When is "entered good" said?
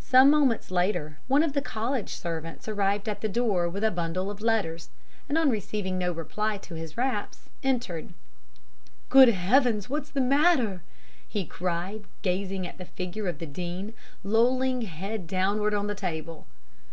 7.62-9.28